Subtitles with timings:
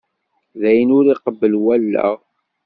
[0.59, 2.15] D ayen ur iqebbel wallaɣ!